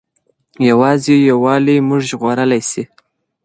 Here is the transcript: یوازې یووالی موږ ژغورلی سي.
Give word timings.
یوازې 0.69 1.13
یووالی 1.31 1.75
موږ 1.87 2.01
ژغورلی 2.09 2.61
سي. 2.69 2.83